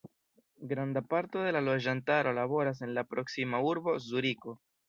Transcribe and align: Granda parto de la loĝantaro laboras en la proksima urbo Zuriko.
Granda 0.71 1.03
parto 1.11 1.43
de 1.47 1.51
la 1.57 1.61
loĝantaro 1.67 2.33
laboras 2.39 2.83
en 2.89 2.97
la 2.99 3.07
proksima 3.15 3.63
urbo 3.73 3.99
Zuriko. 4.11 4.61